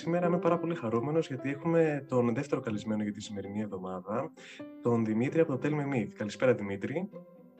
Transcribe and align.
Σήμερα 0.00 0.26
είμαι 0.26 0.38
πάρα 0.38 0.58
πολύ 0.58 0.74
χαρούμενος 0.74 1.26
γιατί 1.26 1.50
έχουμε 1.50 2.04
τον 2.08 2.34
δεύτερο 2.34 2.60
καλεσμένο 2.60 3.02
για 3.02 3.12
τη 3.12 3.20
σημερινή 3.20 3.60
εβδομάδα, 3.60 4.32
τον 4.82 5.04
Δημήτρη 5.04 5.40
από 5.40 5.56
το 5.56 5.60
Tell 5.62 5.72
Me 5.72 5.94
Myth. 5.94 6.08
Καλησπέρα 6.08 6.54
Δημήτρη. 6.54 7.10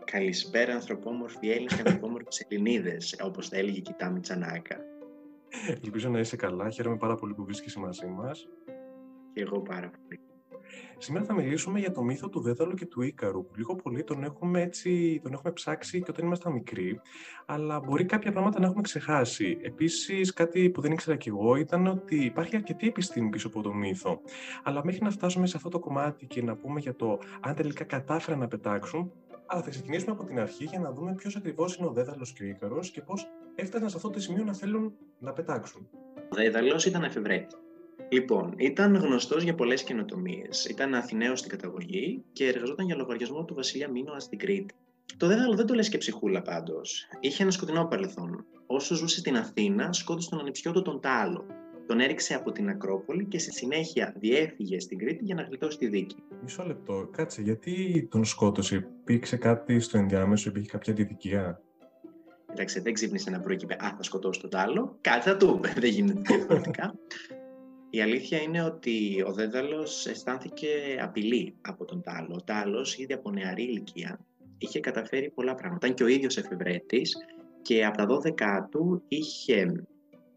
Καλησπέρα 0.05 0.75
ανθρωπόμορφοι 0.75 1.51
Έλληνες 1.51 1.75
και 1.75 1.83
ανθρωπόμορφες 1.87 2.41
Ελληνίδες, 2.41 3.21
όπως 3.23 3.49
τα 3.49 3.57
έλεγε 3.57 3.79
η 3.79 3.81
Κιτάμι 3.81 4.21
Τσανάκα. 4.21 4.77
Ελπίζω 5.83 6.09
να 6.09 6.19
είσαι 6.19 6.37
καλά. 6.37 6.71
Χαίρομαι 6.71 6.97
πάρα 6.97 7.15
πολύ 7.15 7.35
που 7.35 7.45
βρίσκεσαι 7.45 7.79
μαζί 7.79 8.07
μας. 8.07 8.49
Και 9.33 9.41
εγώ 9.41 9.61
πάρα 9.61 9.91
πολύ. 9.91 10.21
Σήμερα 10.99 11.25
θα 11.25 11.35
μιλήσουμε 11.35 11.79
για 11.79 11.93
το 11.93 12.03
μύθο 12.03 12.29
του 12.29 12.41
Δέδαλου 12.41 12.75
και 12.75 12.87
του 12.87 13.03
Ίκαρου, 13.03 13.47
που 13.47 13.53
λίγο 13.57 13.75
πολύ 13.75 14.05
τον 14.05 14.25
έχουμε, 14.25 14.63
έτσι, 14.63 15.21
τον 15.23 15.33
έχουμε 15.33 15.53
ψάξει 15.53 16.03
και 16.03 16.11
όταν 16.11 16.27
ήμασταν 16.27 16.53
μικροί, 16.53 17.01
αλλά 17.47 17.81
μπορεί 17.81 18.05
κάποια 18.05 18.33
πράγματα 18.33 18.61
να 18.61 18.67
έχουμε 18.67 18.83
ξεχάσει. 18.83 19.59
Επίσης, 19.63 20.33
κάτι 20.33 20.71
που 20.71 20.81
δεν 20.81 20.93
ήξερα 20.93 21.17
κι 21.17 21.29
εγώ 21.29 21.57
ήταν 21.57 21.87
ότι 21.87 22.25
υπάρχει 22.25 22.57
αρκετή 22.57 22.87
επιστήμη 22.87 23.29
πίσω 23.29 23.47
από 23.47 23.63
το 23.63 23.73
μύθο. 23.73 24.21
Αλλά 24.63 24.85
μέχρι 24.85 25.03
να 25.03 25.11
φτάσουμε 25.11 25.47
σε 25.47 25.57
αυτό 25.57 25.69
το 25.69 25.79
κομμάτι 25.79 26.27
και 26.27 26.43
να 26.43 26.57
πούμε 26.57 26.81
για 26.81 26.97
το 26.97 27.19
αν 27.41 27.55
τελικά 27.55 27.85
κατάφεραν 27.85 28.39
να 28.41 28.49
πετάξουν, 28.49 29.13
αλλά 29.47 29.63
θα 29.63 29.71
ξεκινήσουμε 29.71 30.13
από 30.13 30.25
την 30.25 30.39
αρχή 30.39 30.65
για 30.65 30.79
να 30.79 30.93
δούμε 30.93 31.15
ποιος 31.15 31.37
ακριβώς 31.37 31.77
είναι 31.77 31.87
ο 31.87 31.93
Δέδαλος 31.93 32.33
και 32.33 32.45
ο 32.45 32.47
Ίκαρο 32.47 32.81
και 32.81 33.01
πώς 33.01 33.29
έφτασαν 33.55 33.89
σε 33.91 33.97
αυτό 33.97 34.11
το 34.11 34.21
σημείο 34.21 34.45
να 34.45 34.55
θέλουν 34.55 34.93
να 35.19 35.33
πετάξουν. 35.33 35.89
Ο 36.31 36.37
Δέδαλος 36.37 36.87
ήταν 36.87 37.03
εφευρέτη. 37.03 37.55
Λοιπόν, 38.09 38.55
ήταν 38.57 38.97
γνωστός 38.97 39.43
για 39.43 39.55
πολλές 39.55 39.83
καινοτομίες. 39.83 40.65
Ήταν 40.65 40.95
Αθηναίος 40.95 41.39
στην 41.39 41.51
καταγωγή 41.51 42.25
και 42.33 42.47
εργαζόταν 42.47 42.87
για 42.87 42.97
λογαριασμό 42.97 43.45
του 43.45 43.55
βασιλιά 43.55 43.91
Μίνωα 43.91 44.21
στην 44.21 44.39
Κρήτη. 44.39 44.75
Το 45.17 45.27
δέδαλο 45.27 45.55
δεν 45.55 45.67
το 45.67 45.75
λες 45.75 45.89
και 45.89 45.99
ψυχούλα 45.99 46.43
πάντως. 46.43 47.09
Είχε 47.21 47.43
ένα 47.43 47.53
σκοτεινό 47.53 47.85
παρελθόν. 47.85 48.45
Όσο 48.67 48.95
ζούσε 48.95 49.19
στην 49.19 49.37
Αθήνα, 49.37 49.93
σκότωσε 49.93 50.29
τον 50.29 50.39
ανιψιό 50.39 50.73
του 50.73 50.83
τον 50.83 51.01
Τάλο. 51.01 51.47
Τον 51.87 52.01
έριξε 52.01 52.35
από 52.35 52.53
την 52.53 52.69
Ακρόπολη 52.69 53.25
και 53.25 53.39
στη 53.39 53.53
συνέχεια 53.53 54.15
διέφυγε 54.19 54.81
στην 54.81 54.99
Κρήτη 54.99 55.25
για 55.25 55.35
να 55.35 55.43
γλιτώσει 55.43 55.79
τη 55.79 55.89
δίκη. 55.89 56.17
Μισό 56.43 56.65
λεπτό, 56.67 57.09
κάτσε, 57.13 57.43
γιατί 57.43 58.07
τον 58.11 58.25
σκότωσε, 58.25 58.75
υπήρξε 58.75 59.37
κάτι 59.37 59.81
στο 59.81 59.99
ενδιάμεσο, 59.99 60.49
υπήρχε 60.49 60.69
κάποια 60.69 60.93
διδικία; 60.93 61.61
Εντάξει, 62.53 62.81
δεν 62.81 62.93
ξύπνησε 62.93 63.29
ένα 63.29 63.41
πρωί 63.41 63.57
και 63.57 63.65
είπε 63.65 63.75
Α, 63.85 63.95
θα 63.97 64.03
σκοτώσω 64.03 64.41
τον 64.41 64.51
Τάλο. 64.51 64.99
Κάτι 65.01 65.29
θα 65.29 65.37
του 65.37 65.61
δεν 65.81 65.91
γίνεται 65.91 66.37
διαφορετικά. 66.37 66.95
Η 67.91 68.01
αλήθεια 68.01 68.41
είναι 68.43 68.63
ότι 68.63 69.25
ο 69.27 69.33
Δέδαλος 69.33 70.07
αισθάνθηκε 70.07 70.69
απειλή 71.03 71.55
από 71.61 71.85
τον 71.85 72.03
Τάλο. 72.03 72.35
Ο 72.35 72.43
Τάλος 72.43 72.99
ήδη 72.99 73.13
από 73.13 73.31
νεαρή 73.31 73.63
ηλικία 73.63 74.19
είχε 74.59 74.81
καταφέρει 74.81 75.31
πολλά 75.31 75.55
πράγματα. 75.55 75.87
Ήταν 75.87 75.97
και 75.97 76.13
ο 76.13 76.17
ίδιος 76.17 76.37
εφευρέτης 76.37 77.17
και 77.63 77.85
από 77.85 77.97
τα 77.97 78.07
12 78.07 78.69
του 78.71 79.03
είχε, 79.09 79.85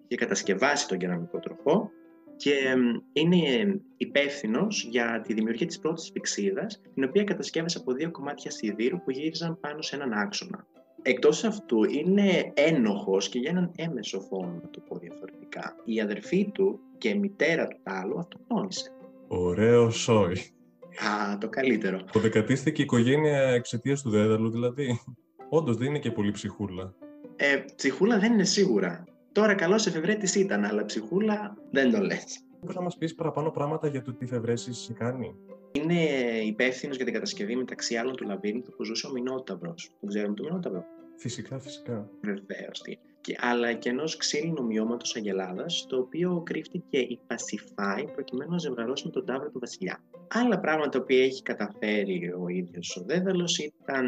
είχε 0.08 0.16
κατασκευάσει 0.16 0.88
τον 0.88 0.98
κεραμικό 0.98 1.40
τροχό 1.40 1.92
και 2.36 2.76
είναι 3.14 3.82
υπεύθυνος 3.98 4.88
για 4.90 5.22
τη 5.22 5.34
δημιουργία 5.34 5.68
της 5.68 5.80
πρώτης 5.80 6.12
πηξίδας, 6.12 6.82
την 6.94 7.04
οποία 7.04 7.24
κατασκεύασε 7.24 7.78
από 7.78 7.94
δύο 7.94 8.12
κομμάτια 8.12 8.52
σιδήρου 8.52 9.02
που 9.02 9.12
γύριζαν 9.12 9.60
πάνω 9.60 9.82
σε 9.82 9.96
έναν 9.96 10.14
άξονα. 10.14 10.68
Εκτός 11.02 11.44
αυτού 11.44 11.84
είναι 11.84 12.52
ένοχος 12.54 13.30
και 13.30 13.40
για 13.40 13.50
έναν 13.50 13.72
έμεσο 13.76 14.20
φόνο, 14.20 14.60
να 14.64 14.70
το 14.70 14.80
πω 14.80 14.98
διαφορετικά. 14.98 15.76
Η 15.86 16.02
αδερφή 16.02 16.52
του 16.54 16.80
και 17.04 17.10
η 17.10 17.20
μητέρα 17.20 17.68
του 17.68 17.78
Τάλου 17.84 18.20
αυτοκτόνησε. 18.20 18.92
Ωραίο 19.28 19.90
σόι. 19.90 20.38
Α, 21.08 21.38
το 21.38 21.50
καλύτερο. 21.50 22.00
Αποδεκατίστηκε 22.08 22.82
η 22.82 22.84
οικογένεια 22.84 23.40
εξαιτίας 23.40 24.02
του 24.02 24.10
δέδαλου, 24.10 24.50
δηλαδή. 24.50 25.00
Όντως 25.50 25.78
δεν 25.78 25.88
είναι 25.88 26.00
και 26.00 26.12
πολύ 26.12 26.32
ψυχούλα. 26.32 26.94
Ε, 27.36 27.64
ψυχούλα 27.76 28.20
δεν 28.20 28.34
είναι 28.34 28.44
σίγουρα. 28.44 29.04
Τώρα 29.32 29.56
καλό 29.56 29.76
εφευρέτη 29.76 30.40
ήταν, 30.40 30.66
αλλά 30.66 30.86
ψυχούλα 30.86 31.58
δεν 31.72 31.92
το 31.92 32.00
λες. 32.00 32.40
Μπορείς 32.60 32.76
να 32.76 32.82
μας 32.82 32.98
πεις 32.98 33.16
παραπάνω 33.16 33.50
πράγματα 33.50 33.88
για 33.88 34.02
το 34.02 34.14
τι 34.14 34.26
εφευρέσεις 34.26 34.92
κάνει; 34.96 35.36
Είναι 35.72 36.04
υπεύθυνος 36.46 36.96
για 36.96 37.06
την 37.06 37.14
κατασκευή 37.14 37.56
μεταξύ 37.56 37.96
άλλων 37.96 38.16
του 38.16 38.26
λαβύρινθου 38.26 38.72
που 38.72 38.84
ζούσε 38.84 39.08
ο 39.08 39.12
Μινόταυρος. 39.12 39.92
Το 40.00 40.08
ξέρουμε 40.08 40.34
το 40.34 40.44
Μινόταυρο; 40.44 40.86
Φυσικά, 41.16 41.60
φυσικά. 41.60 42.10
Βεβαίως. 42.22 42.82
Αλλά 43.40 43.74
και 43.74 43.90
ενός 43.90 44.18
ξύλινου 44.18 44.66
μειώματο 44.66 45.10
Αγελάδας, 45.16 45.86
το 45.90 45.98
οποίο 45.98 46.42
κρύφτηκε 46.46 46.98
η 46.98 47.20
Πασιφάη 47.28 48.04
προκειμένου 48.14 48.52
να 48.52 48.58
ζευγαρώσει 48.58 49.06
με 49.06 49.12
τον 49.12 49.26
τάβρο 49.26 49.50
του 49.50 49.60
Βασιλιά. 49.60 50.04
Άλλα 50.28 50.60
πράγματα 50.60 51.00
που 51.00 51.14
έχει 51.14 51.42
καταφέρει 51.42 52.34
ο 52.44 52.48
ίδιος 52.48 52.98
ο 52.98 53.04
Δέδαλος 53.06 53.58
ήταν 53.58 54.08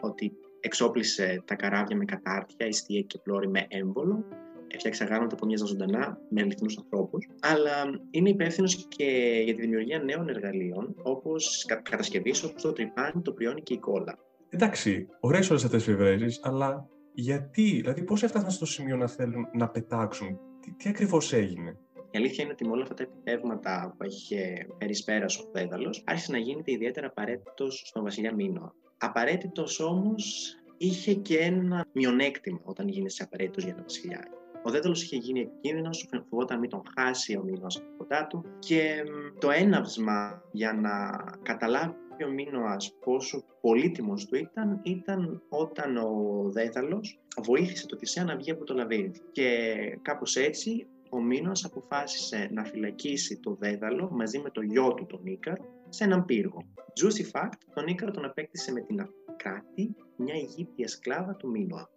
ότι 0.00 0.32
εξόπλισε 0.60 1.42
τα 1.44 1.54
καράβια 1.54 1.96
με 1.96 2.04
κατάρτια, 2.04 2.66
ιστία 2.66 3.00
και 3.00 3.18
πλώρη 3.18 3.48
με 3.48 3.66
έμβολο, 3.68 4.24
έφτιαξε 4.66 5.04
γάλματα 5.04 5.36
που 5.36 5.46
μοιάζαν 5.46 5.66
ζωντανά 5.66 6.18
με 6.28 6.40
αληθινούς 6.42 6.78
ανθρώπους, 6.78 7.28
αλλά 7.40 8.00
είναι 8.10 8.28
υπεύθυνος 8.28 8.86
και 8.88 9.40
για 9.44 9.54
τη 9.54 9.60
δημιουργία 9.60 9.98
νέων 9.98 10.28
εργαλείων, 10.28 10.94
όπως 11.02 11.64
κατασκευής 11.82 12.44
όπως 12.44 12.62
το 12.62 12.72
τρυπάνι, 12.72 13.22
το 13.22 13.32
πριόνι 13.32 13.62
και 13.62 13.74
η 13.74 13.78
κόλλα. 13.78 14.18
Εντάξει, 14.48 15.08
ωραίες 15.20 15.50
όλες 15.50 15.64
αυτές 15.64 15.84
τις 15.84 15.94
ευρέσει, 15.94 16.40
αλλά 16.42 16.88
γιατί, 17.20 17.62
δηλαδή 17.62 18.02
πώς 18.02 18.22
έφτασαν 18.22 18.50
στο 18.50 18.66
σημείο 18.66 18.96
να 18.96 19.06
θέλουν 19.06 19.48
να 19.52 19.68
πετάξουν, 19.68 20.38
τι, 20.60 20.72
τι 20.72 20.88
ακριβώς 20.88 21.32
έγινε; 21.32 21.76
Η 22.10 22.18
αλήθεια 22.18 22.44
είναι 22.44 22.52
ότι 22.52 22.64
με 22.64 22.70
όλα 22.70 22.82
αυτά 22.82 22.94
τα 22.94 23.02
επιτεύγματα 23.02 23.94
που 23.98 24.04
είχε 24.04 24.66
φέρει 24.78 25.02
πέρα 25.04 25.26
ο 25.26 25.50
Δέδαλο, 25.52 25.94
άρχισε 26.04 26.32
να 26.32 26.38
γίνεται 26.38 26.72
ιδιαίτερα 26.72 27.06
απαραίτητος 27.06 27.82
στον 27.86 28.02
Βασιλιά 28.02 28.34
Μίνωα. 28.34 28.74
Απαραίτητος 28.98 29.80
όμως 29.80 30.56
είχε 30.76 31.14
και 31.14 31.38
ένα 31.38 31.86
μειονέκτημα 31.92 32.60
όταν 32.64 32.88
γίνεσαι 32.88 33.22
απαραίτητος 33.22 33.64
για 33.64 33.74
τον 33.74 33.82
Βασιλιά. 33.82 34.24
Ο 34.62 34.70
Δέδαλος 34.70 35.02
είχε 35.02 35.16
γίνει 35.16 35.40
επικίνδυνος, 35.40 36.08
φοβόταν 36.28 36.58
μην 36.58 36.70
τον 36.70 36.82
χάσει 36.96 37.36
ο 37.36 37.42
Μίνωα 37.42 37.68
από 37.76 37.96
κοντά 37.96 38.26
του 38.26 38.44
και 38.58 39.04
το 39.38 39.50
έναυσμα 39.50 40.42
για 40.52 40.72
να 40.72 41.24
καταλάβει 41.42 41.94
ο 42.24 42.30
Μίνωας 42.30 42.94
πόσο 43.04 43.44
πολύτιμος 43.60 44.26
του 44.26 44.36
ήταν, 44.36 44.80
ήταν 44.82 45.42
όταν 45.48 45.96
ο 45.96 46.42
Δέδαλος 46.50 47.20
βοήθησε 47.42 47.86
το 47.86 47.96
Θησέα 47.96 48.24
να 48.24 48.36
βγει 48.36 48.50
από 48.50 48.64
το 48.64 48.74
λαβύρινθο. 48.74 49.22
Και 49.32 49.76
κάπως 50.02 50.36
έτσι 50.36 50.86
ο 51.10 51.20
Μίνωας 51.20 51.64
αποφάσισε 51.64 52.48
να 52.52 52.64
φυλακίσει 52.64 53.40
το 53.40 53.56
Δέδαλο 53.60 54.10
μαζί 54.10 54.38
με 54.38 54.50
το 54.50 54.60
γιο 54.60 54.94
του 54.94 55.06
τον 55.06 55.26
Ίκαρο 55.26 55.64
σε 55.88 56.04
έναν 56.04 56.24
πύργο. 56.24 56.62
Juicy 57.00 57.40
fact, 57.40 57.58
τον 57.74 57.86
Ίκαρο 57.86 58.10
τον 58.10 58.24
απέκτησε 58.24 58.72
με 58.72 58.80
την 58.80 59.00
Ακράτη, 59.28 59.94
μια 60.16 60.34
Αιγύπτια 60.34 60.88
σκλάβα 60.88 61.36
του 61.36 61.50
Μίνωα. 61.50 61.90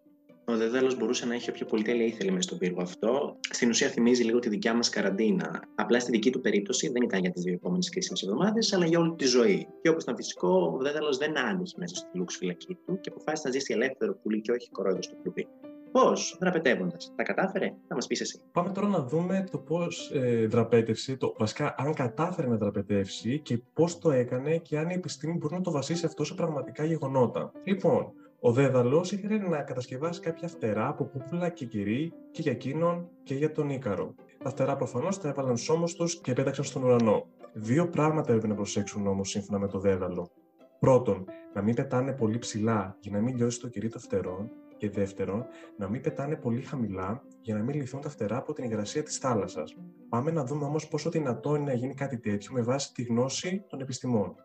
Ο 0.46 0.58
Δέδαλο 0.58 0.94
μπορούσε 0.98 1.26
να 1.26 1.34
έχει 1.34 1.50
όποια 1.50 1.66
πολυτέλεια 1.66 2.06
ήθελε 2.06 2.32
μέσα 2.32 2.42
στον 2.42 2.58
πύργο 2.58 2.82
αυτό. 2.82 3.38
Στην 3.50 3.70
ουσία 3.70 3.88
θυμίζει 3.88 4.24
λίγο 4.24 4.40
τη 4.40 4.50
δικιά 4.50 4.74
μας 4.74 4.90
καραντίνα. 4.90 5.64
Απλά 5.76 6.00
στη 6.00 6.12
δική 6.12 6.30
του 6.30 6.42
περίπτωση 6.42 6.90
δεν 6.92 7.02
ήταν 7.02 7.20
για 7.20 7.32
τις 7.32 7.44
δύο 7.44 7.54
επόμενες 7.54 7.90
κρίσιμες 7.90 8.22
εβδομάδες, 8.22 8.74
αλλά 8.74 8.86
για 8.86 9.00
όλη 9.00 9.16
τη 9.16 9.26
ζωή. 9.26 9.68
Και 9.82 9.90
όπως 9.90 10.04
ήταν 10.04 10.16
φυσικό, 10.16 10.76
ο 10.78 10.84
Δέδαλο 10.84 11.16
δεν 11.16 11.38
άντυχε 11.38 11.76
μέσα 11.78 11.96
στη 11.96 12.18
λούξ 12.18 12.36
φυλακή 12.36 12.78
του 12.86 13.00
και 13.02 13.10
αποφάσισε 13.10 13.48
να 13.48 13.54
ζήσει 13.54 13.74
ελεύθερο 13.74 14.16
πουλί 14.24 14.42
και 14.42 14.52
όχι 14.52 14.70
κορόιδος 14.70 15.06
στο 15.06 15.16
κλουβί. 15.22 15.48
Πώς, 15.92 16.38
δραπετεύοντας. 16.40 17.14
Τα 17.16 17.24
κατάφερε, 17.24 17.74
θα 17.88 17.96
μας 17.96 18.08
πεις 18.08 18.22
εσύ. 18.22 18.42
Πάμε 18.52 18.72
τώρα 18.72 18.88
να 18.88 19.04
δούμε 19.04 19.48
το 19.52 19.58
πώς 19.58 20.12
ε, 20.14 20.46
δραπέτευσε, 20.46 21.16
το, 21.16 21.36
βασικά 21.38 21.76
αν 21.78 21.94
κατάφερε 21.94 22.48
να 22.48 22.56
δραπετεύσει 22.58 23.40
και 23.40 23.62
πώς 23.74 23.98
το 23.98 24.12
έκανε 24.12 24.58
και 24.58 24.78
αν 24.78 24.90
η 24.90 24.94
επιστήμη 24.94 25.34
μπορεί 25.38 25.54
να 25.54 25.62
το 25.62 25.72
βασίσει 25.72 26.06
αυτό 26.06 26.24
σε 26.24 26.34
πραγματικά 26.34 26.84
γεγονότα. 26.86 27.52
Λοιπόν, 27.64 28.14
ο 28.44 28.52
Δέδαλος 28.52 29.12
ήθελε 29.12 29.38
να 29.38 29.62
κατασκευάσει 29.62 30.20
κάποια 30.20 30.48
φτερά 30.48 30.88
από 30.88 31.06
πούπουλα 31.06 31.50
και 31.50 31.66
κυρί 31.66 32.14
και 32.32 32.42
για 32.42 32.52
εκείνον 32.52 33.10
και 33.24 33.36
για 33.36 33.52
τον 33.52 33.70
Ίκαρο. 33.70 34.16
Τα 34.44 34.50
φτερά 34.50 34.76
προφανώς 34.76 35.20
τα 35.20 35.30
έβαλαν 35.30 35.58
στους 35.58 35.70
ώμους 35.70 35.94
τους 35.94 36.22
και 36.22 36.34
πέταξαν 36.34 36.66
στον 36.66 36.84
ουρανό. 36.84 37.26
Δύο 37.54 37.90
πράγματα 37.90 38.28
έπρεπε 38.28 38.48
να 38.48 38.56
προσέξουν 38.56 39.08
όμως 39.08 39.30
σύμφωνα 39.30 39.60
με 39.60 39.68
το 39.68 39.80
Δέδαλο. 39.80 40.30
Πρώτον, 40.80 41.26
να 41.54 41.62
μην 41.62 41.76
πετάνε 41.76 42.14
πολύ 42.14 42.38
ψηλά 42.38 42.98
για 43.00 43.12
να 43.12 43.22
μην 43.22 43.36
λιώσει 43.36 43.60
το 43.60 43.68
κυρί 43.68 43.90
των 43.90 44.02
φτερών. 44.02 44.52
Και 44.78 44.90
δεύτερον, 44.90 45.46
να 45.78 45.90
μην 45.90 46.02
πετάνε 46.02 46.36
πολύ 46.36 46.62
χαμηλά 46.62 47.24
για 47.42 47.56
να 47.56 47.64
μην 47.64 47.76
λυθούν 47.76 48.02
τα 48.02 48.10
φτερά 48.10 48.38
από 48.38 48.54
την 48.54 48.64
υγρασία 48.64 49.04
της 49.04 49.18
θάλασσας. 49.18 49.76
Πάμε 50.10 50.32
να 50.32 50.44
δούμε 50.44 50.66
όμως 50.66 50.88
πόσο 50.88 51.10
δυνατό 51.10 51.56
είναι 51.56 51.66
να 51.66 51.74
γίνει 51.74 51.94
κάτι 51.94 52.18
τέτοιο 52.20 52.54
με 52.54 52.62
βάση 52.62 52.94
τη 52.94 53.04
γνώση 53.04 53.66
των 53.70 53.82
επιστημών. 53.82 54.36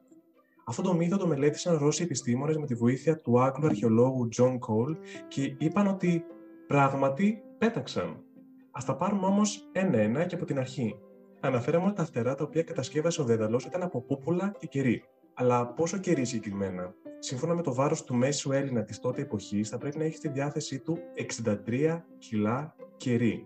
Αυτό 0.68 0.82
το 0.82 0.94
μύθο 0.94 1.16
το 1.16 1.26
μελέτησαν 1.26 1.78
Ρώσοι 1.78 2.02
επιστήμονες 2.02 2.56
με 2.56 2.66
τη 2.66 2.74
βοήθεια 2.74 3.20
του 3.20 3.40
Άγγλου 3.40 3.66
αρχαιολόγου 3.66 4.28
John 4.36 4.52
Cole 4.52 4.96
και 5.28 5.54
είπαν 5.58 5.86
ότι 5.86 6.24
πράγματι 6.66 7.42
πέταξαν. 7.58 8.08
Α 8.70 8.80
τα 8.86 8.96
πάρουμε 8.96 9.26
όμως 9.26 9.68
ένα-ένα 9.72 10.24
και 10.24 10.34
από 10.34 10.44
την 10.44 10.58
αρχή. 10.58 10.98
Αναφέραμε 11.40 11.86
ότι 11.86 11.94
τα 11.94 12.04
φτερά 12.04 12.34
τα 12.34 12.44
οποία 12.44 12.62
κατασκεύασε 12.62 13.20
ο 13.20 13.24
δέδαλο 13.24 13.60
ήταν 13.66 13.82
από 13.82 14.02
πούπουλα 14.02 14.54
και 14.58 14.66
κερί. 14.66 15.02
Αλλά 15.34 15.66
πόσο 15.66 15.98
κερί 15.98 16.24
συγκεκριμένα; 16.24 16.94
Σύμφωνα 17.18 17.54
με 17.54 17.62
το 17.62 17.74
βάρος 17.74 18.04
του 18.04 18.14
μέσου 18.14 18.52
Έλληνα 18.52 18.84
της 18.84 18.98
τότε 18.98 19.20
εποχής, 19.20 19.68
θα 19.68 19.78
πρέπει 19.78 19.98
να 19.98 20.04
έχει 20.04 20.16
στη 20.16 20.28
διάθεσή 20.28 20.78
του 20.78 20.98
63 21.66 22.02
κιλά 22.18 22.74
κερί. 22.96 23.44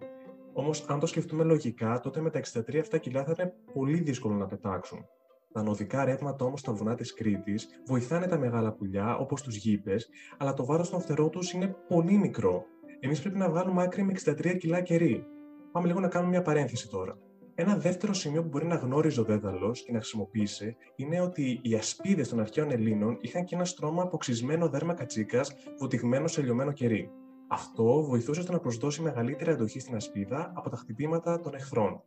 Όμως, 0.52 0.84
αν 0.88 0.98
το 0.98 1.06
σκεφτούμε 1.06 1.44
λογικά, 1.44 2.00
τότε 2.00 2.20
με 2.20 2.30
τα 2.30 2.38
63 2.38 2.78
αυτά 2.80 2.98
κιλά 2.98 3.24
θα 3.24 3.34
είναι 3.38 3.54
πολύ 3.72 4.00
δύσκολο 4.00 4.34
να 4.34 4.46
πετάξουν. 4.46 5.06
Τα 5.52 5.62
νοδικά 5.62 6.04
ρεύματα 6.04 6.44
όμως 6.44 6.60
στα 6.60 6.72
βουνά 6.72 6.94
της 6.94 7.14
Κρήτης 7.14 7.68
βοηθάνε 7.86 8.26
τα 8.26 8.38
μεγάλα 8.38 8.72
πουλιά, 8.72 9.16
όπως 9.16 9.42
τους 9.42 9.56
γήπες, 9.56 10.08
αλλά 10.38 10.54
το 10.54 10.64
βάρος 10.64 10.90
των 10.90 11.00
φτερών 11.00 11.30
τους 11.30 11.52
είναι 11.52 11.76
πολύ 11.88 12.16
μικρό. 12.16 12.64
Εμείς 13.00 13.20
πρέπει 13.20 13.38
να 13.38 13.50
βγάλουμε 13.50 13.82
άκρη 13.82 14.02
με 14.02 14.12
63 14.24 14.56
κιλά 14.58 14.80
κερί. 14.80 15.26
Πάμε 15.72 15.86
λίγο 15.86 16.00
να 16.00 16.08
κάνουμε 16.08 16.30
μια 16.30 16.42
παρένθεση 16.42 16.88
τώρα. 16.88 17.18
Ένα 17.54 17.76
δεύτερο 17.76 18.12
σημείο 18.12 18.42
που 18.42 18.48
μπορεί 18.48 18.66
να 18.66 18.74
γνώριζε 18.74 19.20
ο 19.20 19.24
Δέδαλος 19.24 19.82
και 19.82 19.92
να 19.92 19.98
χρησιμοποίησε 19.98 20.76
είναι 20.96 21.20
ότι 21.20 21.60
οι 21.62 21.74
ασπίδες 21.74 22.28
των 22.28 22.40
αρχαίων 22.40 22.70
Ελλήνων 22.70 23.18
είχαν 23.20 23.44
και 23.44 23.54
ένα 23.54 23.64
στρώμα 23.64 24.02
αποξισμένο 24.02 24.68
δέρμα 24.68 24.94
κατσίκας 24.94 25.54
βουτυγμένο 25.78 26.26
σε 26.26 26.42
λιωμένο 26.42 26.72
κερί. 26.72 27.10
Αυτό 27.48 28.02
βοηθούσε 28.02 28.40
ώστε 28.40 28.52
να 28.52 28.58
προσδώσει 28.58 29.02
μεγαλύτερη 29.02 29.50
αντοχή 29.50 29.80
στην 29.80 29.94
ασπίδα 29.94 30.52
από 30.54 30.70
τα 30.70 30.76
χτυπήματα 30.76 31.40
των 31.40 31.54
εχθρών. 31.54 32.02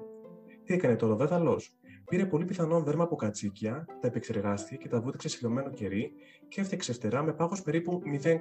Τι 0.64 0.74
έκανε 0.74 0.96
τώρα 0.96 1.14
ο 1.14 1.16
Δέδαλος, 1.16 1.76
πήρε 2.06 2.26
πολύ 2.26 2.46
πιθανόν 2.46 2.84
δέρμα 2.84 3.04
από 3.04 3.16
κατσίκια, 3.16 3.86
τα 4.02 4.08
επεξεργάστηκε 4.08 4.76
και 4.76 4.88
τα 4.90 5.02
βούτυξε 5.02 5.30
σε 5.30 5.38
λιωμένο 5.42 5.70
κερί 5.70 6.12
και 6.48 6.62
έφτιαξε 6.62 6.94
φτερά 6.94 7.24
με 7.24 7.34
πάγος 7.34 7.62
περίπου 7.62 8.02
0,1 8.24 8.40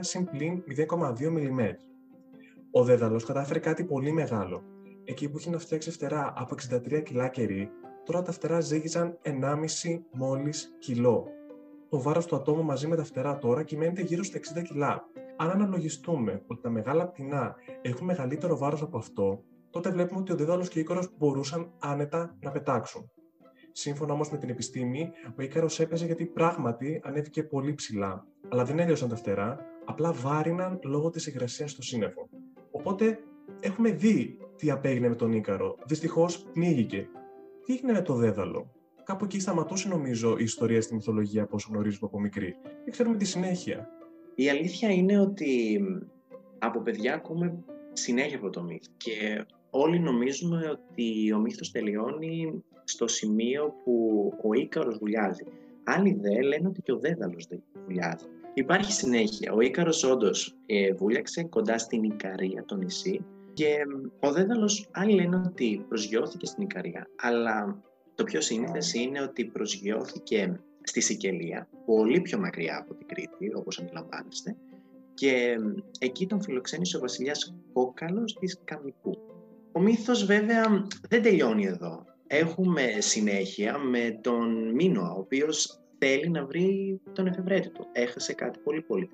συν 0.00 0.24
πλήν 0.24 0.62
0,2 0.88 0.88
mm. 1.26 1.74
Ο 2.70 2.84
Δέδαλο 2.84 3.20
κατάφερε 3.20 3.58
κάτι 3.58 3.84
πολύ 3.84 4.12
μεγάλο 4.12 4.62
εκεί 5.04 5.28
που 5.28 5.38
είχε 5.38 5.50
να 5.50 5.58
φτιάξει 5.58 5.90
φτερά 5.90 6.32
από 6.36 6.54
63 6.70 7.02
κιλά 7.04 7.28
κερί, 7.28 7.70
τώρα 8.04 8.22
τα 8.22 8.32
φτερά 8.32 8.60
ζύγιζαν 8.60 9.18
1,5 9.22 10.00
μόλις 10.12 10.74
κιλό. 10.78 11.26
Το 11.88 12.00
βάρος 12.02 12.26
του 12.26 12.36
ατόμου 12.36 12.64
μαζί 12.64 12.86
με 12.86 12.96
τα 12.96 13.04
φτερά 13.04 13.38
τώρα 13.38 13.62
κυμαίνεται 13.62 14.02
γύρω 14.02 14.22
στα 14.22 14.38
60 14.58 14.62
κιλά. 14.62 15.04
Αν 15.36 15.50
αναλογιστούμε 15.50 16.42
ότι 16.46 16.60
τα 16.60 16.70
μεγάλα 16.70 17.08
πτηνά 17.08 17.54
έχουν 17.82 18.06
μεγαλύτερο 18.06 18.56
βάρος 18.56 18.82
από 18.82 18.98
αυτό, 18.98 19.42
τότε 19.74 19.90
βλέπουμε 19.90 20.20
ότι 20.20 20.32
ο 20.32 20.36
δέδαλο 20.36 20.66
και 20.66 20.78
ο 20.78 20.80
Ίκαρο 20.80 21.02
μπορούσαν 21.18 21.72
άνετα 21.78 22.36
να 22.40 22.50
πετάξουν. 22.50 23.10
Σύμφωνα 23.72 24.12
όμως 24.12 24.30
με 24.30 24.38
την 24.38 24.48
επιστήμη, 24.48 25.10
ο 25.38 25.42
Ίκαρος 25.42 25.80
έπαιζε 25.80 26.06
γιατί 26.06 26.26
πράγματι 26.26 27.00
ανέβηκε 27.04 27.42
πολύ 27.42 27.74
ψηλά, 27.74 28.26
αλλά 28.48 28.64
δεν 28.64 28.78
έλειωσαν 28.78 29.08
τα 29.08 29.16
φτερά, 29.16 29.58
απλά 29.84 30.12
βάριναν 30.12 30.80
λόγω 30.84 31.10
της 31.10 31.26
υγρασίας 31.26 31.70
στο 31.70 31.82
σύννεφο. 31.82 32.28
Οπότε 32.70 33.18
έχουμε 33.60 33.90
δει 33.90 34.38
τι 34.56 34.70
απέγινε 34.70 35.08
με 35.08 35.14
τον 35.14 35.32
Ίκαρο. 35.32 35.78
Δυστυχώς 35.86 36.42
πνίγηκε. 36.52 37.08
Τι 37.64 37.72
έγινε 37.72 37.92
με 37.92 38.02
το 38.02 38.14
δέδαλο; 38.14 38.70
Κάπου 39.04 39.24
εκεί 39.24 39.40
σταματούσε 39.40 39.88
νομίζω 39.88 40.36
η 40.38 40.42
ιστορία 40.42 40.80
στη 40.80 40.94
μυθολογία 40.94 41.42
από 41.42 41.54
όσο 41.56 41.68
γνωρίζουμε 41.72 42.06
από 42.06 42.20
μικρή. 42.20 42.56
Δεν 42.62 42.90
ξέρουμε 42.90 43.16
τη 43.16 43.24
συνέχεια. 43.24 43.88
Η 44.34 44.48
αλήθεια 44.48 44.90
είναι 44.90 45.20
ότι 45.20 45.80
από 46.58 46.80
παιδιά 46.80 47.14
ακούμε 47.14 47.64
συνέχεια 47.92 48.36
από 48.36 48.50
το 48.50 48.62
μύθο 48.62 48.90
και 48.96 49.46
όλοι 49.74 49.98
νομίζουμε 49.98 50.68
ότι 50.70 51.32
ο 51.32 51.38
μύθος 51.38 51.70
τελειώνει 51.70 52.62
στο 52.84 53.08
σημείο 53.08 53.74
που 53.84 54.32
ο 54.42 54.52
Ίκαρος 54.52 54.98
βουλιάζει. 54.98 55.44
Άλλοι 55.84 56.18
δε 56.20 56.42
λένε 56.42 56.68
ότι 56.68 56.82
και 56.82 56.92
ο 56.92 56.98
Δέδαλος 56.98 57.46
δεν 57.48 57.62
βουλιάζει. 57.84 58.24
Υπάρχει 58.54 58.92
συνέχεια. 58.92 59.52
Ο 59.52 59.60
Ίκαρος 59.60 60.04
όντως 60.04 60.56
ε, 60.66 60.92
βούλιαξε 60.92 61.42
κοντά 61.42 61.78
στην 61.78 62.02
Ικαρία, 62.02 62.64
το 62.64 62.76
νησί, 62.76 63.24
και 63.52 63.76
ο 64.20 64.32
Δέδαλος, 64.32 64.88
άλλοι 64.92 65.14
λένε 65.14 65.42
ότι 65.46 65.84
προσγειώθηκε 65.88 66.46
στην 66.46 66.62
Ικαρία, 66.62 67.08
αλλά 67.16 67.82
το 68.14 68.24
πιο 68.24 68.40
σύνηθες 68.40 68.94
είναι 68.94 69.20
ότι 69.20 69.44
προσγειώθηκε 69.44 70.60
στη 70.82 71.00
Σικελία, 71.00 71.68
πολύ 71.86 72.20
πιο 72.20 72.38
μακριά 72.38 72.78
από 72.78 72.94
την 72.94 73.06
Κρήτη, 73.06 73.52
όπως 73.54 73.78
αντιλαμβάνεστε, 73.78 74.56
και 75.14 75.56
εκεί 75.98 76.26
τον 76.26 76.42
φιλοξένησε 76.42 76.96
ο 76.96 77.00
βασιλιάς 77.00 77.54
Κόκαλος 77.72 78.34
της 78.34 78.60
Καμικού. 78.64 79.18
Ο 79.76 79.80
μύθος 79.80 80.24
βέβαια 80.24 80.86
δεν 81.08 81.22
τελειώνει 81.22 81.66
εδώ. 81.66 82.04
Έχουμε 82.26 82.82
συνέχεια 82.98 83.78
με 83.78 84.18
τον 84.20 84.74
Μίνωα, 84.74 85.12
ο 85.12 85.18
οποίος 85.18 85.80
θέλει 85.98 86.28
να 86.28 86.46
βρει 86.46 87.00
τον 87.12 87.26
εφευρέτη 87.26 87.70
του. 87.70 87.86
Έχασε 87.92 88.32
κάτι 88.32 88.58
πολύ 88.58 88.82
πολύ 88.82 89.08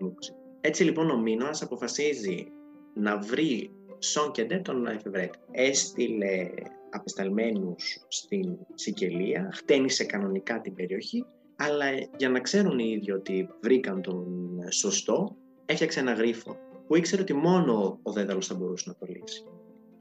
Έτσι 0.61 0.85
λοιπόν 0.85 1.11
ο 1.11 1.19
Μίνωας 1.19 1.63
αποφασίζει 1.63 2.47
να 2.95 3.19
βρει 3.19 3.71
Σον 3.99 4.31
και 4.31 4.45
τον 4.45 4.87
εφευρέτη. 4.87 5.39
Έστειλε 5.51 6.51
απεσταλμένους 6.91 8.05
στην 8.09 8.57
Σικελία, 8.75 9.51
χτένισε 9.53 10.05
κανονικά 10.05 10.61
την 10.61 10.75
περιοχή, 10.75 11.25
αλλά 11.57 11.87
για 12.17 12.29
να 12.29 12.41
ξέρουν 12.41 12.79
οι 12.79 12.91
ίδιοι 12.97 13.13
ότι 13.13 13.49
βρήκαν 13.63 14.03
τον 14.03 14.27
σωστό, 14.71 15.37
έφτιαξε 15.67 16.01
ένα 16.01 16.13
γρίφο 16.13 16.57
που 16.87 16.97
ήξερε 16.97 17.23
ότι 17.23 17.35
μόνο 17.35 17.99
ο 18.03 18.13
δέδαλος 18.13 18.47
θα 18.47 18.55
μπορούσε 18.55 18.85
να 18.89 18.95
το 18.95 19.07
λύσει. 19.09 19.45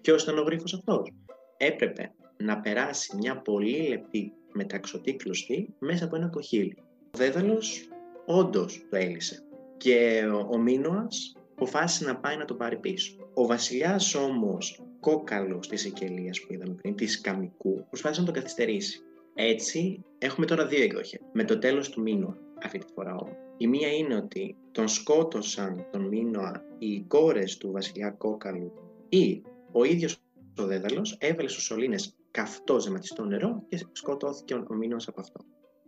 Ποιος 0.02 0.24
ήταν 0.24 0.38
ο 0.38 0.42
γρίφος 0.42 0.74
αυτός; 0.74 1.12
Έπρεπε 1.58 2.12
να 2.38 2.60
περάσει 2.60 3.16
μια 3.16 3.42
πολύ 3.42 3.88
λεπτή 3.88 4.34
μεταξωτή 4.54 5.16
κλωστή 5.16 5.74
μέσα 5.80 6.06
από 6.06 6.16
ένα 6.16 6.28
κοχύλι. 6.28 6.78
Ο 7.14 7.18
δέδαλος 7.18 7.88
όντως 8.26 8.86
το 8.90 8.96
έλυσε 8.96 9.44
και 9.78 10.24
ο 10.52 10.58
Μίνωας 10.58 11.36
αποφάσισε 11.52 12.06
να 12.06 12.16
πάει 12.16 12.38
να 12.38 12.46
το 12.46 12.54
πάρει 12.54 12.78
πίσω. 12.78 13.16
Ο 13.34 13.46
βασιλιάς 13.46 14.16
όμως 14.16 14.82
κόκαλος 15.00 15.68
της 15.68 15.86
Εκελίας 15.86 16.42
που 16.42 16.54
είδαμε 16.54 16.74
πριν, 16.74 16.96
της 16.96 17.22
Καμικού, 17.22 17.86
προσπάθησε 17.88 18.22
να 18.22 18.28
το 18.28 18.34
καθυστερήσει. 18.34 19.02
Έτσι, 19.34 20.04
έχουμε 20.18 20.46
τώρα 20.46 20.66
δύο 20.66 20.84
εκδοχές. 20.84 21.20
Με 21.34 21.44
το 21.44 21.60
τέλος 21.60 21.90
του 21.90 22.02
Μίνωα, 22.02 22.38
αυτή 22.64 22.78
τη 22.78 22.94
φορά 22.94 23.16
όμως. 23.16 23.36
Η 23.58 23.68
μία 23.68 23.94
είναι 23.94 24.16
ότι 24.16 24.56
τον 24.72 24.88
σκότωσαν 24.88 25.86
τον 25.92 26.02
Μίνωα 26.02 26.64
οι 26.78 27.00
κόρες 27.00 27.58
του 27.58 27.72
βασιλιά 27.72 28.10
Κόκαλου 28.10 28.72
ή 29.10 29.42
ο 29.72 29.84
ίδιος 29.84 30.18
ο 30.58 30.66
Δέδαλος 30.66 31.18
έβαλε 31.20 31.48
στους 31.48 31.64
σωλήνες 31.64 32.16
καυτό 32.32 32.80
ζεματιστό 32.80 33.26
νερό 33.26 33.64
και 33.68 33.86
σκοτώθηκε 33.92 34.54
ο 34.54 34.74
Μίνωας 34.74 35.08
από 35.08 35.22
αυτό. 35.22 35.40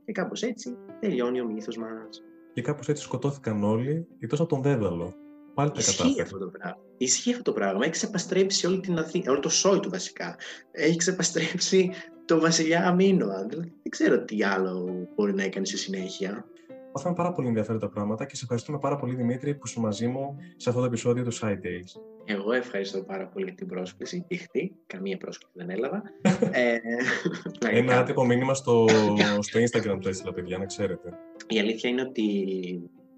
Και 0.06 0.12
κάπως 0.12 0.44
έτσι 0.44 0.78
τελειώνει 1.00 1.42
ο 1.42 1.46
μύθος 1.46 1.78
μας. 1.78 2.24
Και 2.54 2.62
κάπως 2.62 2.88
έτσι 2.88 3.04
σκοτώθηκαν 3.04 3.64
όλοι, 3.64 4.08
εκτός 4.20 4.40
από 4.40 4.50
τον 4.50 4.62
Δέδαλο. 4.62 5.14
Πάλι 5.54 5.72
Ισχύει 5.76 6.22
αυτό 6.22 6.38
το 6.38 6.48
πράγμα. 6.48 6.78
Ισχύει 6.98 7.32
αυτό 7.32 7.44
το 7.44 7.54
πράγμα. 7.54 7.80
Έχει 7.82 7.92
ξεπαστρέψει 7.92 8.68
όλη 8.68 8.80
την 8.80 8.98
Αθήνα, 8.98 9.32
όλο 9.32 9.40
το 9.40 9.50
σόι 9.50 9.80
του 9.80 9.90
βασικά. 9.90 10.36
Έχει 10.72 10.98
ξεπαστρέψει 10.98 11.92
το 12.26 12.40
βασιλιά 12.40 12.88
Αμίνωα. 12.88 13.46
Δεν 13.50 13.90
ξέρω 13.90 14.24
τι 14.24 14.44
άλλο 14.44 15.08
μπορεί 15.16 15.34
να 15.34 15.44
έκανε 15.44 15.66
στη 15.66 15.78
συνέχεια. 15.78 16.46
Μάθαμε 16.94 17.16
πάρα 17.16 17.32
πολύ 17.32 17.48
ενδιαφέροντα 17.48 17.90
πράγματα 17.90 18.26
και 18.26 18.36
σε 18.36 18.42
ευχαριστούμε 18.44 18.80
πάρα 18.80 18.96
πολύ 18.96 19.16
Δημήτρη 19.16 19.56
που 19.56 19.68
είσαι 19.68 19.80
μαζί 19.80 20.08
μου 20.08 20.36
σε 20.56 20.70
αυτό 20.70 20.82
το 20.82 20.88
επεισόδιο 20.88 21.24
του 21.24 21.34
Side 21.34 21.60
Tales. 21.66 22.02
Εγώ 22.26 22.52
ευχαριστώ 22.52 23.04
πάρα 23.04 23.28
πολύ 23.28 23.46
για 23.46 23.54
την 23.54 23.68
πρόσκληση. 23.68 24.26
Πηχτή, 24.28 24.76
καμία 24.88 25.18
πρόσκληση 25.18 25.54
δεν 25.56 25.70
έλαβα. 25.70 26.04
ε, 26.52 26.78
Ένα 27.60 28.00
άτυπο 28.00 28.26
μήνυμα 28.26 28.54
στο, 28.54 28.86
στο 29.40 29.60
Instagram 29.60 29.98
του 30.02 30.08
έστειλα, 30.08 30.34
παιδιά, 30.34 30.58
να 30.58 30.66
ξέρετε. 30.66 31.18
Η 31.48 31.60
αλήθεια 31.60 31.90
είναι 31.90 32.02
ότι 32.02 32.24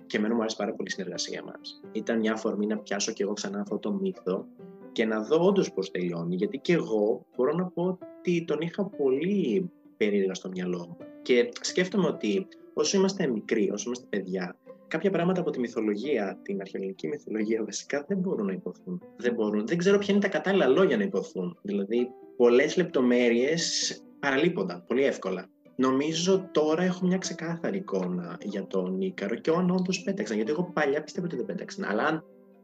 και 0.06 0.18
εμένα 0.18 0.34
μου 0.34 0.40
άρεσε 0.40 0.56
πάρα 0.58 0.74
πολύ 0.74 0.88
η 0.88 0.92
συνεργασία 0.92 1.44
μας. 1.44 1.82
Ήταν 1.92 2.20
μια 2.20 2.34
αφορμή 2.34 2.66
να 2.66 2.78
πιάσω 2.78 3.12
κι 3.12 3.22
εγώ 3.22 3.34
ξανά 3.34 3.60
αυτό 3.60 3.78
το 3.80 3.94
μύθο 3.94 4.46
και 4.92 5.06
να 5.06 5.22
δω 5.22 5.46
όντως 5.46 5.74
πώς 5.74 5.92
τελειώνει. 5.92 6.36
Γιατί 6.36 6.58
και 6.58 6.74
εγώ 6.74 7.26
μπορώ 7.36 7.54
να 7.54 7.66
πω 7.66 7.98
ότι 8.20 8.44
τον 8.46 8.62
είχα 8.62 8.86
πολύ 8.86 9.72
περίεργα 9.98 10.34
στο 10.34 10.50
μυαλό 10.50 10.78
μου. 10.78 10.98
Και 11.22 11.50
σκέφτομαι 11.62 12.08
ότι 12.08 12.48
όσο 12.74 12.98
είμαστε 12.98 13.28
μικροί, 13.28 13.70
όσο 13.72 13.84
είμαστε 13.86 14.06
παιδιά, 14.10 14.56
κάποια 14.88 15.12
πράγματα 15.12 15.40
από 15.42 15.50
τη 15.50 15.60
μυθολογία, 15.60 16.40
την 16.42 16.62
αρχαιολογική 16.62 17.08
μυθολογία 17.08 17.64
βασικά 17.64 18.06
δεν 18.08 18.18
μπορούν 18.18 18.46
να 18.46 18.54
υποθούν. 18.54 19.02
Δεν, 19.18 19.34
μπορούν. 19.34 19.68
δεν 19.68 19.78
ξέρω 19.78 19.98
ποια 19.98 20.14
είναι 20.14 20.24
τα 20.24 20.30
κατάλληλα 20.30 20.68
λόγια 20.68 20.98
να 20.98 21.04
υποθούν. 21.04 21.58
Δηλαδή, 21.62 22.10
πολλές 22.38 22.78
λεπτομέρειες 22.78 23.98
παραλείπονταν 24.20 24.84
πολύ 24.88 25.04
εύκολα. 25.04 25.50
Νομίζω 25.76 26.50
τώρα 26.52 26.84
έχω 26.84 27.06
μια 27.06 27.18
ξεκάθαρη 27.18 27.78
εικόνα 27.78 28.38
για 28.42 28.68
τον 28.68 29.02
Ίκαρο 29.02 29.36
και 29.36 29.52
αν 29.52 29.70
όντως 29.70 30.02
πέταξαν. 30.04 30.36
Γιατί 30.36 30.52
εγώ 30.52 30.72
παλιά 30.74 31.04
πιστεύω 31.04 31.26
ότι 31.26 31.36
δεν 31.36 31.46
πέταξαν. 31.46 31.86
Αλλά 31.86 32.04
αν 32.04 32.24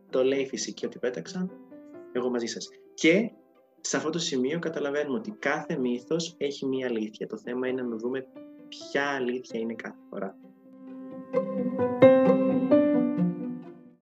το 0.10 0.24
λέει 0.24 0.48
φυσική 0.48 0.86
ότι 0.86 1.00
πέταξαν, 1.00 1.52
εγώ 2.12 2.30
μαζί 2.30 2.46
σας. 2.46 2.70
Και 2.94 3.32
σε 3.82 3.98
αυτό 3.98 4.10
το 4.10 4.20
σημείο 4.20 4.60
καταλαβαίνουμε 4.60 5.18
ότι 5.18 5.32
κάθε 5.40 5.78
μύθος 5.78 6.36
έχει 6.38 6.66
μία 6.66 6.88
αλήθεια. 6.88 7.28
Το 7.28 7.38
θέμα 7.38 7.68
είναι 7.68 7.82
να 7.82 7.96
δούμε 7.96 8.26
ποια 8.70 9.10
αλήθεια 9.10 9.60
είναι 9.60 9.74
κάθε 9.74 9.98
φορά. 10.10 10.36